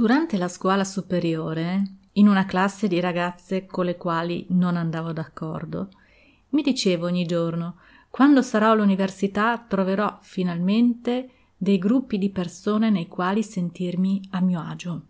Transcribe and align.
Durante 0.00 0.38
la 0.38 0.48
scuola 0.48 0.82
superiore, 0.82 1.82
in 2.12 2.26
una 2.26 2.46
classe 2.46 2.88
di 2.88 2.98
ragazze 3.00 3.66
con 3.66 3.84
le 3.84 3.98
quali 3.98 4.46
non 4.48 4.78
andavo 4.78 5.12
d'accordo, 5.12 5.90
mi 6.52 6.62
dicevo 6.62 7.04
ogni 7.04 7.26
giorno 7.26 7.76
quando 8.08 8.40
sarò 8.40 8.70
all'università 8.70 9.58
troverò 9.58 10.18
finalmente 10.22 11.28
dei 11.54 11.76
gruppi 11.76 12.16
di 12.16 12.30
persone 12.30 12.88
nei 12.88 13.08
quali 13.08 13.42
sentirmi 13.42 14.22
a 14.30 14.40
mio 14.40 14.62
agio. 14.62 15.02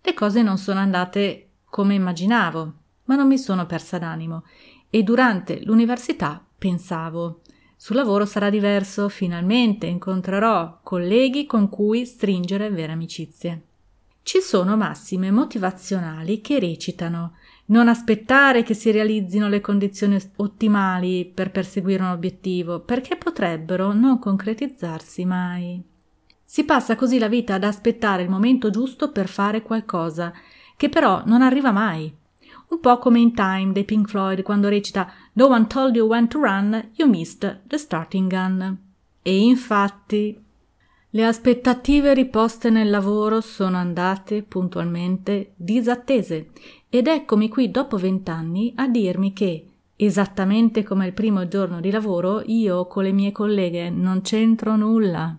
Le 0.00 0.12
cose 0.12 0.42
non 0.42 0.58
sono 0.58 0.80
andate 0.80 1.50
come 1.66 1.94
immaginavo, 1.94 2.72
ma 3.04 3.14
non 3.14 3.28
mi 3.28 3.38
sono 3.38 3.64
persa 3.64 3.98
d'animo 3.98 4.42
e 4.90 5.04
durante 5.04 5.62
l'università 5.62 6.44
pensavo 6.58 7.42
sul 7.76 7.94
lavoro 7.94 8.24
sarà 8.26 8.50
diverso, 8.50 9.08
finalmente 9.08 9.86
incontrerò 9.86 10.80
colleghi 10.82 11.46
con 11.46 11.68
cui 11.68 12.04
stringere 12.04 12.70
vere 12.70 12.90
amicizie. 12.90 13.66
Ci 14.24 14.40
sono 14.40 14.74
massime 14.78 15.30
motivazionali 15.30 16.40
che 16.40 16.58
recitano 16.58 17.36
non 17.66 17.88
aspettare 17.88 18.62
che 18.62 18.72
si 18.72 18.90
realizzino 18.90 19.48
le 19.48 19.60
condizioni 19.60 20.18
ottimali 20.36 21.26
per 21.26 21.50
perseguire 21.50 22.02
un 22.02 22.08
obiettivo, 22.08 22.80
perché 22.80 23.16
potrebbero 23.16 23.92
non 23.92 24.18
concretizzarsi 24.18 25.26
mai. 25.26 25.82
Si 26.42 26.64
passa 26.64 26.96
così 26.96 27.18
la 27.18 27.28
vita 27.28 27.52
ad 27.52 27.64
aspettare 27.64 28.22
il 28.22 28.30
momento 28.30 28.70
giusto 28.70 29.12
per 29.12 29.28
fare 29.28 29.60
qualcosa, 29.60 30.32
che 30.74 30.88
però 30.88 31.22
non 31.26 31.42
arriva 31.42 31.70
mai. 31.70 32.10
Un 32.68 32.80
po' 32.80 32.98
come 32.98 33.20
in 33.20 33.34
Time 33.34 33.72
dei 33.72 33.84
Pink 33.84 34.08
Floyd 34.08 34.40
quando 34.40 34.70
recita 34.70 35.12
No 35.34 35.48
one 35.48 35.66
told 35.66 35.94
you 35.96 36.06
when 36.06 36.28
to 36.28 36.40
run, 36.40 36.92
you 36.94 37.06
missed 37.06 37.60
the 37.66 37.76
starting 37.76 38.30
gun. 38.30 38.78
E 39.20 39.36
infatti 39.36 40.43
le 41.14 41.24
aspettative 41.24 42.12
riposte 42.12 42.70
nel 42.70 42.90
lavoro 42.90 43.40
sono 43.40 43.76
andate 43.76 44.42
puntualmente 44.42 45.52
disattese 45.54 46.48
ed 46.88 47.06
eccomi 47.06 47.48
qui 47.48 47.70
dopo 47.70 47.96
vent'anni 47.96 48.72
a 48.76 48.88
dirmi 48.88 49.32
che, 49.32 49.64
esattamente 49.94 50.82
come 50.82 51.06
il 51.06 51.12
primo 51.12 51.46
giorno 51.46 51.80
di 51.80 51.92
lavoro, 51.92 52.42
io 52.46 52.88
con 52.88 53.04
le 53.04 53.12
mie 53.12 53.30
colleghe 53.30 53.90
non 53.90 54.22
c'entro 54.22 54.74
nulla. 54.74 55.38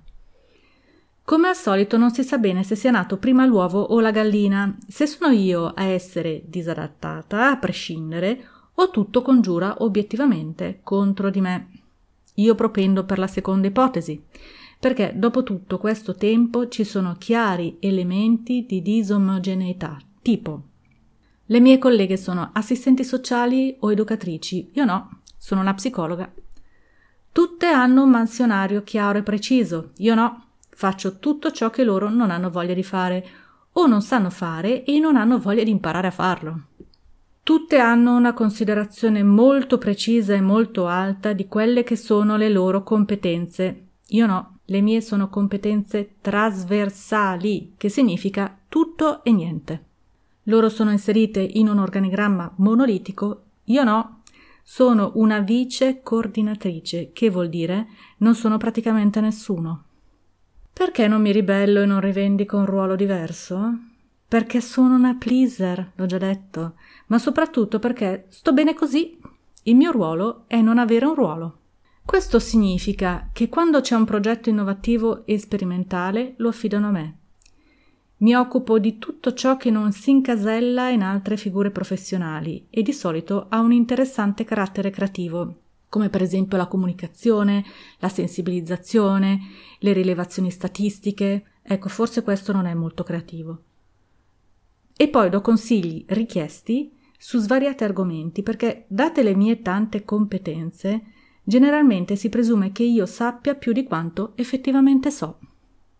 Come 1.25 1.47
al 1.49 1.55
solito 1.55 1.97
non 1.97 2.11
si 2.11 2.23
sa 2.23 2.37
bene 2.37 2.63
se 2.63 2.75
sia 2.77 2.91
nato 2.91 3.17
prima 3.17 3.45
l'uovo 3.45 3.81
o 3.81 3.99
la 3.99 4.11
gallina, 4.11 4.77
se 4.87 5.05
sono 5.05 5.33
io 5.33 5.73
a 5.75 5.83
essere 5.83 6.43
disadattata, 6.45 7.49
a 7.49 7.57
prescindere, 7.57 8.47
o 8.75 8.89
tutto 8.91 9.21
congiura 9.21 9.75
obiettivamente 9.79 10.79
contro 10.83 11.29
di 11.29 11.41
me. 11.41 11.67
Io 12.35 12.55
propendo 12.55 13.03
per 13.03 13.19
la 13.19 13.27
seconda 13.27 13.67
ipotesi 13.67 14.23
perché 14.79 15.13
dopo 15.15 15.43
tutto 15.43 15.77
questo 15.77 16.15
tempo 16.15 16.67
ci 16.67 16.83
sono 16.83 17.15
chiari 17.17 17.77
elementi 17.79 18.65
di 18.67 18.81
disomogeneità, 18.81 19.97
tipo 20.21 20.73
le 21.49 21.59
mie 21.59 21.77
colleghe 21.77 22.17
sono 22.17 22.49
assistenti 22.53 23.03
sociali 23.03 23.75
o 23.81 23.91
educatrici, 23.91 24.71
io 24.73 24.83
no, 24.83 25.19
sono 25.37 25.61
una 25.61 25.75
psicologa. 25.75 26.31
Tutte 27.31 27.67
hanno 27.67 28.01
un 28.01 28.09
mansionario 28.09 28.81
chiaro 28.81 29.19
e 29.19 29.23
preciso, 29.23 29.91
io 29.97 30.15
no, 30.15 30.45
faccio 30.69 31.19
tutto 31.19 31.51
ciò 31.51 31.69
che 31.69 31.83
loro 31.83 32.09
non 32.09 32.31
hanno 32.31 32.49
voglia 32.49 32.73
di 32.73 32.81
fare 32.81 33.27
o 33.73 33.85
non 33.85 34.01
sanno 34.01 34.31
fare 34.31 34.83
e 34.85 34.97
non 34.97 35.17
hanno 35.17 35.37
voglia 35.37 35.63
di 35.63 35.69
imparare 35.69 36.07
a 36.07 36.11
farlo. 36.11 36.61
Tutte 37.43 37.77
hanno 37.77 38.15
una 38.15 38.33
considerazione 38.33 39.21
molto 39.21 39.77
precisa 39.77 40.33
e 40.33 40.41
molto 40.41 40.87
alta 40.87 41.31
di 41.33 41.47
quelle 41.47 41.83
che 41.83 41.95
sono 41.95 42.37
le 42.37 42.49
loro 42.49 42.81
competenze. 42.81 43.84
Io 44.15 44.25
no, 44.25 44.59
le 44.63 44.79
mie 44.79 45.01
sono 45.01 45.27
competenze 45.27 46.15
trasversali, 46.21 47.73
che 47.75 47.89
significa 47.89 48.57
tutto 48.69 49.25
e 49.25 49.33
niente. 49.33 49.83
Loro 50.43 50.69
sono 50.69 50.91
inserite 50.91 51.41
in 51.41 51.67
un 51.67 51.79
organigramma 51.79 52.53
monolitico, 52.57 53.43
io 53.65 53.83
no. 53.83 54.21
Sono 54.63 55.11
una 55.15 55.39
vice 55.39 56.01
coordinatrice, 56.01 57.11
che 57.11 57.29
vuol 57.29 57.49
dire 57.49 57.87
non 58.19 58.35
sono 58.35 58.57
praticamente 58.57 59.19
nessuno. 59.19 59.83
Perché 60.71 61.07
non 61.07 61.21
mi 61.21 61.33
ribello 61.33 61.81
e 61.81 61.85
non 61.85 61.99
rivendico 61.99 62.57
un 62.57 62.65
ruolo 62.65 62.95
diverso? 62.95 63.77
Perché 64.27 64.61
sono 64.61 64.95
una 64.95 65.15
pleaser, 65.19 65.91
l'ho 65.93 66.05
già 66.05 66.17
detto, 66.17 66.75
ma 67.07 67.19
soprattutto 67.19 67.79
perché 67.79 68.27
sto 68.29 68.53
bene 68.53 68.73
così. 68.73 69.19
Il 69.63 69.75
mio 69.75 69.91
ruolo 69.91 70.45
è 70.47 70.61
non 70.61 70.77
avere 70.77 71.05
un 71.05 71.15
ruolo. 71.15 71.57
Questo 72.05 72.37
significa 72.37 73.29
che 73.33 73.49
quando 73.49 73.81
c'è 73.81 73.95
un 73.95 74.05
progetto 74.05 74.49
innovativo 74.49 75.25
e 75.25 75.39
sperimentale 75.39 76.35
lo 76.37 76.49
affidano 76.49 76.87
a 76.87 76.91
me. 76.91 77.17
Mi 78.17 78.35
occupo 78.35 78.77
di 78.77 78.99
tutto 78.99 79.33
ciò 79.33 79.57
che 79.57 79.71
non 79.71 79.91
si 79.91 80.11
incasella 80.11 80.89
in 80.89 81.01
altre 81.01 81.35
figure 81.35 81.71
professionali 81.71 82.67
e 82.69 82.83
di 82.83 82.93
solito 82.93 83.47
ha 83.49 83.59
un 83.59 83.73
interessante 83.73 84.43
carattere 84.43 84.91
creativo, 84.91 85.55
come 85.89 86.09
per 86.09 86.21
esempio 86.21 86.57
la 86.57 86.67
comunicazione, 86.67 87.65
la 87.97 88.07
sensibilizzazione, 88.07 89.39
le 89.79 89.91
rilevazioni 89.91 90.51
statistiche. 90.51 91.45
Ecco, 91.63 91.89
forse 91.89 92.21
questo 92.21 92.53
non 92.53 92.67
è 92.67 92.73
molto 92.75 93.03
creativo. 93.03 93.63
E 94.95 95.07
poi 95.09 95.29
do 95.29 95.41
consigli 95.41 96.05
richiesti 96.07 96.93
su 97.17 97.39
svariati 97.39 97.83
argomenti 97.83 98.43
perché, 98.43 98.85
date 98.87 99.23
le 99.23 99.35
mie 99.35 99.61
tante 99.61 100.05
competenze, 100.05 101.13
generalmente 101.45 102.17
si 102.17 102.27
presume 102.27 102.73
che 102.73 102.83
io 102.83 103.05
sappia 103.05 103.55
più 103.55 103.71
di 103.71 103.83
quanto 103.83 104.33
effettivamente 104.35 105.11
so. 105.11 105.37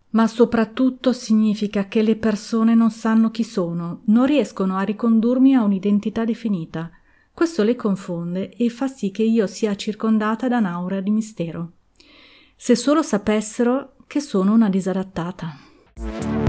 Ma 0.09 0.27
soprattutto 0.27 1.13
significa 1.13 1.87
che 1.87 2.01
le 2.01 2.17
persone 2.17 2.75
non 2.75 2.91
sanno 2.91 3.31
chi 3.31 3.43
sono, 3.43 4.01
non 4.05 4.25
riescono 4.25 4.75
a 4.75 4.81
ricondurmi 4.81 5.55
a 5.55 5.63
un'identità 5.63 6.25
definita. 6.25 6.89
Questo 7.33 7.63
le 7.63 7.75
confonde 7.75 8.53
e 8.53 8.69
fa 8.69 8.87
sì 8.87 9.11
che 9.11 9.23
io 9.23 9.45
sia 9.45 9.75
circondata 9.75 10.47
da 10.47 10.57
un'aura 10.57 11.01
di 11.01 11.11
mistero. 11.11 11.71
Se 12.55 12.75
solo 12.75 13.01
sapessero 13.01 13.95
che 14.07 14.21
sono 14.21 14.53
una 14.53 14.69
disadattata. 14.69 16.44